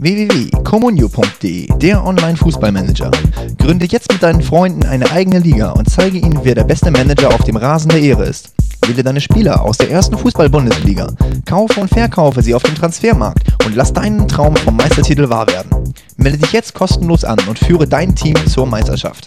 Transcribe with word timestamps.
www.comunio.de, 0.00 1.68
der 1.78 2.04
Online-Fußballmanager. 2.04 3.10
Gründe 3.58 3.86
jetzt 3.86 4.12
mit 4.12 4.22
deinen 4.22 4.42
Freunden 4.42 4.84
eine 4.84 5.10
eigene 5.10 5.40
Liga 5.40 5.70
und 5.70 5.90
zeige 5.90 6.18
ihnen, 6.18 6.40
wer 6.42 6.54
der 6.54 6.64
beste 6.64 6.90
Manager 6.90 7.28
auf 7.28 7.42
dem 7.44 7.56
Rasen 7.56 7.88
der 7.90 8.00
Ehre 8.00 8.26
ist. 8.26 8.52
Wähle 8.86 9.02
deine 9.02 9.20
Spieler 9.20 9.62
aus 9.62 9.78
der 9.78 9.90
ersten 9.90 10.16
Fußball-Bundesliga, 10.16 11.08
kaufe 11.44 11.80
und 11.80 11.88
verkaufe 11.88 12.42
sie 12.42 12.54
auf 12.54 12.62
dem 12.62 12.74
Transfermarkt 12.74 13.42
und 13.66 13.74
lass 13.74 13.92
deinen 13.92 14.28
Traum 14.28 14.56
vom 14.56 14.76
Meistertitel 14.76 15.28
wahr 15.28 15.46
werden. 15.48 15.92
Melde 16.16 16.38
dich 16.38 16.52
jetzt 16.52 16.74
kostenlos 16.74 17.24
an 17.24 17.38
und 17.48 17.58
führe 17.58 17.86
dein 17.86 18.14
Team 18.14 18.36
zur 18.46 18.66
Meisterschaft. 18.66 19.26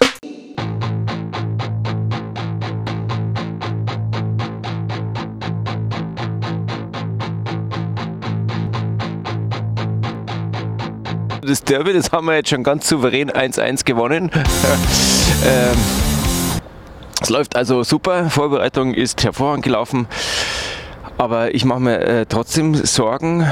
Das 11.43 11.63
Derby, 11.63 11.93
das 11.93 12.11
haben 12.11 12.27
wir 12.27 12.35
jetzt 12.35 12.49
schon 12.49 12.63
ganz 12.63 12.87
souverän 12.87 13.31
1-1 13.31 13.83
gewonnen. 13.83 14.29
ähm, 15.45 15.77
es 17.19 17.29
läuft 17.29 17.55
also 17.55 17.83
super, 17.83 18.29
Vorbereitung 18.29 18.93
ist 18.93 19.23
hervorragend 19.23 19.63
gelaufen. 19.63 20.07
Aber 21.17 21.55
ich 21.55 21.65
mache 21.65 21.79
mir 21.79 21.99
äh, 21.99 22.25
trotzdem 22.27 22.75
Sorgen, 22.75 23.47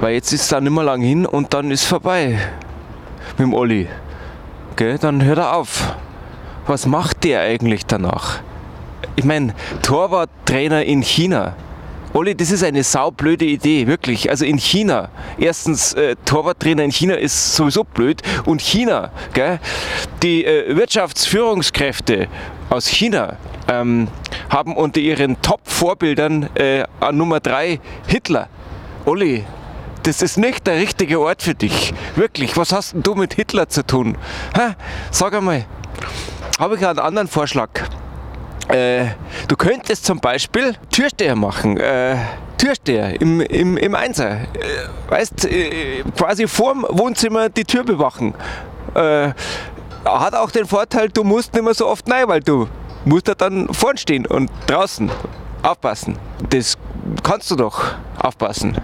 weil 0.00 0.14
jetzt 0.14 0.32
ist 0.32 0.42
es 0.42 0.48
dann 0.48 0.62
nicht 0.62 0.72
mehr 0.72 0.84
lang 0.84 1.00
hin 1.00 1.26
und 1.26 1.54
dann 1.54 1.72
ist 1.72 1.84
vorbei 1.84 2.38
mit 3.30 3.40
dem 3.40 3.54
Olli. 3.54 3.88
Okay, 4.70 4.96
dann 5.00 5.24
hört 5.24 5.38
er 5.38 5.56
auf. 5.56 5.96
Was 6.68 6.86
macht 6.86 7.24
der 7.24 7.40
eigentlich 7.40 7.84
danach? 7.84 8.38
Ich 9.16 9.24
meine, 9.24 9.54
Torwarttrainer 9.82 10.84
in 10.84 11.02
China. 11.02 11.56
Olli, 12.14 12.34
das 12.34 12.50
ist 12.50 12.62
eine 12.62 12.84
saublöde 12.84 13.46
Idee, 13.46 13.86
wirklich. 13.86 14.28
Also 14.28 14.44
in 14.44 14.58
China, 14.58 15.08
erstens, 15.38 15.94
äh, 15.94 16.14
Torwarttrainer 16.26 16.84
in 16.84 16.90
China 16.90 17.14
ist 17.14 17.56
sowieso 17.56 17.84
blöd. 17.84 18.20
Und 18.44 18.60
China, 18.60 19.10
gell, 19.32 19.58
die 20.22 20.44
äh, 20.44 20.76
Wirtschaftsführungskräfte 20.76 22.28
aus 22.68 22.86
China 22.86 23.38
ähm, 23.66 24.08
haben 24.50 24.76
unter 24.76 25.00
ihren 25.00 25.40
Top-Vorbildern 25.40 26.50
äh, 26.54 26.84
an 27.00 27.16
Nummer 27.16 27.40
3 27.40 27.80
Hitler. 28.06 28.48
Olli, 29.06 29.44
das 30.02 30.20
ist 30.20 30.36
nicht 30.36 30.66
der 30.66 30.76
richtige 30.76 31.18
Ort 31.18 31.42
für 31.42 31.54
dich. 31.54 31.94
Wirklich, 32.14 32.58
was 32.58 32.72
hast 32.72 32.92
denn 32.92 33.02
du 33.02 33.14
mit 33.14 33.32
Hitler 33.34 33.70
zu 33.70 33.86
tun? 33.86 34.18
Ha? 34.54 34.74
Sag 35.10 35.32
einmal, 35.34 35.64
habe 36.58 36.76
ich 36.76 36.86
einen 36.86 36.98
anderen 36.98 37.28
Vorschlag. 37.28 37.70
Äh, 38.68 39.06
du 39.48 39.56
könntest 39.56 40.04
zum 40.04 40.20
Beispiel 40.20 40.74
Türsteher 40.90 41.36
machen. 41.36 41.76
Äh, 41.78 42.16
Türsteher 42.58 43.20
im, 43.20 43.40
im, 43.40 43.76
im 43.76 43.94
Einser. 43.94 44.32
Äh, 44.32 44.46
weißt, 45.08 45.46
äh, 45.46 46.04
quasi 46.16 46.46
vorm 46.46 46.86
Wohnzimmer 46.88 47.48
die 47.48 47.64
Tür 47.64 47.84
bewachen. 47.84 48.34
Äh, 48.94 49.32
hat 50.04 50.34
auch 50.34 50.50
den 50.50 50.66
Vorteil, 50.66 51.08
du 51.08 51.24
musst 51.24 51.54
nicht 51.54 51.64
mehr 51.64 51.74
so 51.74 51.88
oft 51.88 52.10
rein, 52.10 52.28
weil 52.28 52.40
du 52.40 52.68
musst 53.04 53.28
da 53.28 53.34
dann 53.34 53.72
vorn 53.72 53.96
stehen 53.96 54.26
und 54.26 54.50
draußen 54.66 55.10
aufpassen. 55.62 56.18
Das 56.50 56.76
kannst 57.22 57.50
du 57.50 57.56
doch 57.56 57.94
aufpassen 58.18 58.76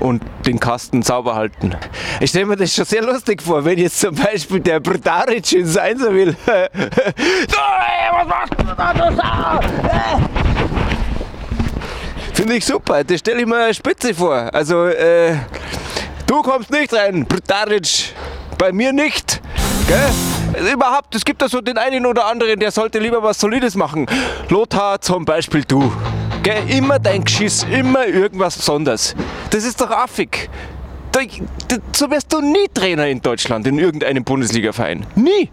und 0.00 0.22
den 0.46 0.60
Kasten 0.60 1.02
sauber 1.02 1.34
halten. 1.34 1.74
Ich 2.20 2.30
stelle 2.30 2.46
mir 2.46 2.56
das 2.56 2.74
schon 2.74 2.84
sehr 2.84 3.02
lustig 3.02 3.42
vor, 3.42 3.64
wenn 3.64 3.78
jetzt 3.78 4.00
zum 4.00 4.14
Beispiel 4.14 4.60
der 4.60 4.80
Brutaric 4.80 5.52
ins 5.52 5.76
Einser 5.76 6.12
will. 6.12 6.36
so, 6.46 6.52
ey, 6.52 8.12
was 8.12 8.28
machst 8.28 8.54
du 8.58 8.64
da, 8.76 8.92
du 8.94 9.16
Sau? 9.16 9.60
Finde 12.34 12.54
ich 12.54 12.64
super, 12.64 13.02
das 13.02 13.20
stelle 13.20 13.40
ich 13.40 13.46
mir 13.46 13.74
spitze 13.74 14.14
vor. 14.14 14.48
Also, 14.52 14.86
äh, 14.86 15.34
du 16.26 16.42
kommst 16.42 16.70
nicht 16.70 16.92
rein, 16.94 17.26
Brutaric, 17.26 18.14
bei 18.56 18.72
mir 18.72 18.92
nicht. 18.92 19.40
Gell? 19.88 20.72
Überhaupt, 20.72 21.14
es 21.14 21.24
gibt 21.24 21.42
da 21.42 21.48
so 21.48 21.60
den 21.60 21.78
einen 21.78 22.06
oder 22.06 22.26
anderen, 22.26 22.58
der 22.58 22.70
sollte 22.70 22.98
lieber 22.98 23.22
was 23.22 23.38
Solides 23.38 23.74
machen. 23.74 24.06
Lothar 24.48 25.00
zum 25.00 25.24
Beispiel 25.24 25.64
du. 25.64 25.92
Gell? 26.48 26.78
Immer 26.78 26.98
dein 26.98 27.24
Geschiss, 27.24 27.66
immer 27.70 28.06
irgendwas 28.06 28.56
Besonderes. 28.56 29.14
Das 29.50 29.64
ist 29.64 29.78
doch 29.78 29.90
affig. 29.90 30.48
Da, 31.12 31.20
da, 31.68 31.76
so 31.92 32.10
wärst 32.10 32.32
du 32.32 32.40
nie 32.40 32.66
Trainer 32.72 33.06
in 33.06 33.20
Deutschland, 33.20 33.66
in 33.66 33.78
irgendeinem 33.78 34.24
Bundesliga-Verein. 34.24 35.04
Nie. 35.14 35.50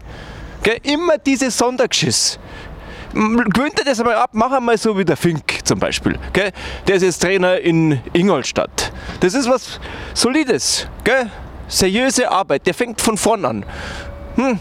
Gell? 0.62 0.78
Immer 0.84 1.18
dieses 1.18 1.58
Sondergeschiss. 1.58 2.38
Gewöhnt 3.12 3.78
dir 3.78 3.84
das 3.84 4.00
einmal 4.00 4.14
ab, 4.14 4.30
mach 4.32 4.50
einmal 4.52 4.78
so 4.78 4.96
wie 4.96 5.04
der 5.04 5.18
Fink 5.18 5.58
zum 5.64 5.78
Beispiel. 5.78 6.18
Gell? 6.32 6.50
Der 6.88 6.96
ist 6.96 7.02
jetzt 7.02 7.20
Trainer 7.20 7.58
in 7.58 8.00
Ingolstadt. 8.14 8.90
Das 9.20 9.34
ist 9.34 9.50
was 9.50 9.78
Solides. 10.14 10.88
Gell? 11.04 11.30
Seriöse 11.68 12.30
Arbeit, 12.30 12.66
der 12.66 12.72
fängt 12.72 13.02
von 13.02 13.18
vorn 13.18 13.44
an. 13.44 13.66
Hm. 14.36 14.58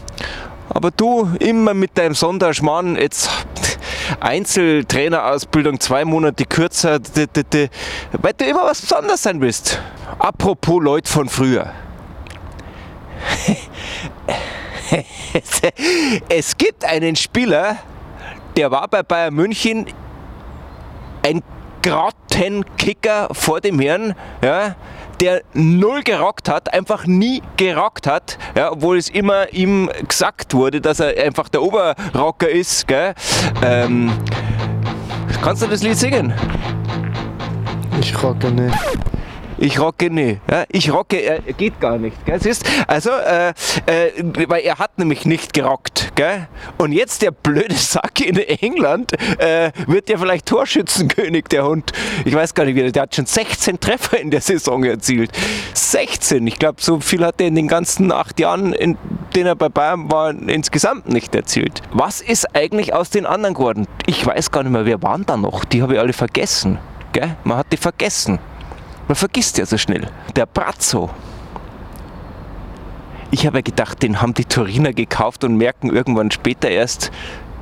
Aber 0.67 0.91
du 0.91 1.29
immer 1.39 1.73
mit 1.73 1.97
deinem 1.97 2.13
Sonderschmarrn, 2.13 2.97
jetzt 2.97 3.29
Einzeltrainerausbildung 4.19 5.79
zwei 5.79 6.05
Monate 6.05 6.45
kürzer, 6.45 6.99
weil 8.11 8.33
du 8.33 8.45
immer 8.45 8.63
was 8.63 8.81
Besonderes 8.81 9.23
sein 9.23 9.41
willst. 9.41 9.81
Apropos 10.19 10.83
Leute 10.83 11.11
von 11.11 11.29
früher. 11.29 11.71
es 16.29 16.57
gibt 16.57 16.85
einen 16.85 17.15
Spieler, 17.15 17.77
der 18.55 18.71
war 18.71 18.87
bei 18.87 19.03
Bayern 19.03 19.33
München 19.33 19.87
ein 21.23 21.41
Grottenkicker 21.85 23.27
vor 23.31 23.61
dem 23.61 23.79
Herrn, 23.79 24.15
ja, 24.43 24.75
der 25.21 25.43
null 25.53 26.01
gerockt 26.01 26.49
hat, 26.49 26.73
einfach 26.73 27.05
nie 27.05 27.43
gerockt 27.57 28.07
hat, 28.07 28.39
ja, 28.55 28.71
obwohl 28.71 28.97
es 28.97 29.07
immer 29.07 29.53
ihm 29.53 29.91
gesagt 30.07 30.55
wurde, 30.55 30.81
dass 30.81 30.99
er 30.99 31.23
einfach 31.23 31.47
der 31.47 31.61
Oberrocker 31.61 32.49
ist. 32.49 32.87
Ähm, 33.63 34.11
kannst 35.43 35.61
du 35.61 35.67
das 35.67 35.83
Lied 35.83 35.95
singen? 35.95 36.33
Ich 38.01 38.23
rocke 38.23 38.49
nicht. 38.49 38.75
Ich 39.57 39.79
rocke 39.79 40.09
nicht. 40.09 40.41
Ja, 40.51 40.65
ich 40.69 40.91
rocke, 40.91 41.17
er 41.17 41.39
geht 41.53 41.79
gar 41.79 41.97
nicht. 41.97 42.25
Gell? 42.25 42.41
Siehst? 42.41 42.65
Also, 42.87 43.11
äh, 43.11 43.49
äh, 43.85 44.11
weil 44.47 44.63
er 44.63 44.79
hat 44.79 44.97
nämlich 44.97 45.25
nicht 45.25 45.53
gerockt. 45.53 46.11
Gell? 46.15 46.47
Und 46.77 46.91
jetzt 46.91 47.21
der 47.21 47.31
blöde 47.31 47.75
Sack 47.75 48.19
in 48.19 48.37
England 48.37 49.13
äh, 49.39 49.71
wird 49.87 50.09
ja 50.09 50.17
vielleicht 50.17 50.45
Torschützenkönig, 50.47 51.45
der 51.45 51.65
Hund. 51.65 51.93
Ich 52.25 52.35
weiß 52.35 52.53
gar 52.53 52.65
nicht, 52.65 52.75
wie 52.75 52.91
der 52.91 53.03
hat 53.03 53.15
schon 53.15 53.25
16 53.25 53.79
Treffer 53.79 54.19
in 54.19 54.29
der 54.29 54.41
Saison 54.41 54.83
erzielt. 54.83 55.31
16. 55.73 56.45
Ich 56.47 56.59
glaube, 56.59 56.81
so 56.81 56.99
viel 56.99 57.25
hat 57.25 57.39
er 57.39 57.47
in 57.47 57.55
den 57.55 57.67
ganzen 57.67 58.11
acht 58.11 58.39
Jahren, 58.39 58.73
in 58.73 58.97
denen 59.35 59.47
er 59.47 59.55
bei 59.55 59.69
Bayern 59.69 60.11
war, 60.11 60.31
insgesamt 60.31 61.07
nicht 61.07 61.33
erzielt. 61.33 61.81
Was 61.91 62.19
ist 62.19 62.55
eigentlich 62.55 62.93
aus 62.93 63.09
den 63.09 63.25
anderen 63.25 63.55
geworden? 63.55 63.87
Ich 64.05 64.25
weiß 64.25 64.51
gar 64.51 64.63
nicht 64.63 64.71
mehr, 64.71 64.85
wer 64.85 65.01
waren 65.01 65.25
da 65.25 65.37
noch? 65.37 65.63
Die 65.63 65.81
habe 65.81 65.93
ich 65.93 65.99
alle 65.99 66.13
vergessen. 66.13 66.77
Gell? 67.13 67.37
Man 67.45 67.57
hat 67.57 67.67
die 67.71 67.77
vergessen. 67.77 68.39
Man 69.07 69.15
vergisst 69.15 69.57
ja 69.57 69.65
so 69.65 69.77
schnell. 69.77 70.07
Der 70.35 70.45
Brazzo. 70.45 71.09
Ich 73.31 73.45
habe 73.45 73.57
ja 73.57 73.61
gedacht, 73.61 74.01
den 74.01 74.21
haben 74.21 74.33
die 74.33 74.45
Turiner 74.45 74.93
gekauft 74.93 75.43
und 75.43 75.57
merken 75.57 75.93
irgendwann 75.93 76.31
später 76.31 76.69
erst, 76.69 77.11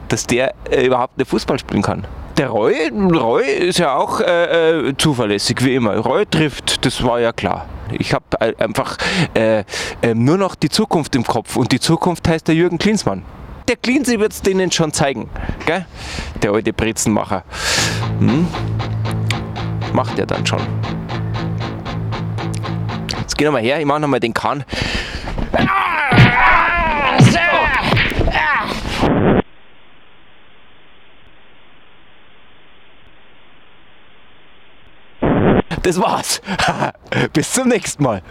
dass 0.08 0.28
der 0.28 0.54
äh, 0.70 0.86
überhaupt 0.86 1.18
nicht 1.18 1.30
Fußball 1.30 1.59
spielen 1.59 1.81
kann. 1.81 2.06
Der 2.38 2.50
Roy, 2.50 2.90
Roy 2.90 3.46
ist 3.46 3.80
ja 3.80 3.96
auch 3.96 4.20
äh, 4.20 4.90
äh 4.90 4.98
zuverlässig, 4.98 5.64
wie 5.64 5.76
immer. 5.76 5.98
Roy 5.98 6.26
trifft, 6.26 6.86
das 6.86 7.04
war 7.04 7.20
ja 7.20 7.31
klar. 7.31 7.66
Ich 7.92 8.14
habe 8.14 8.24
einfach 8.60 8.98
äh, 9.34 9.64
ähm, 10.02 10.24
nur 10.24 10.38
noch 10.38 10.56
die 10.56 10.70
Zukunft 10.70 11.16
im 11.16 11.24
Kopf 11.24 11.56
und 11.56 11.72
die 11.72 11.80
Zukunft 11.80 12.28
heißt 12.28 12.48
der 12.48 12.56
Jürgen 12.56 12.78
Klinsmann. 12.78 13.24
Der 13.68 13.75
Klinsi 13.75 14.20
wird 14.20 14.34
es 14.34 14.42
denen 14.42 14.72
schon 14.72 14.92
zeigen, 14.94 15.30
gell? 15.66 15.86
der 16.42 16.52
alte 16.52 16.74
Brezenmacher. 16.74 17.44
Hm? 18.20 18.48
Macht 19.94 20.18
er 20.20 20.25
dann 20.25 20.46
schon. 20.46 20.62
Jetzt 23.24 23.38
geh 23.38 23.46
nochmal 23.46 23.62
her, 23.62 23.80
ich 23.80 23.86
mach 23.86 24.00
nochmal 24.00 24.20
den 24.20 24.34
Kahn. 24.34 24.66
Das 35.84 36.02
war's. 36.02 36.42
Bis 37.34 37.54
zum 37.54 37.70
nächsten 37.70 38.04
Mal. 38.04 38.22